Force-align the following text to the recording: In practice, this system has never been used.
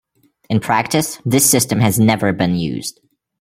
In 0.49 0.59
practice, 0.59 1.19
this 1.25 1.47
system 1.47 1.79
has 1.79 1.99
never 1.99 2.33
been 2.33 2.55
used. 2.55 2.99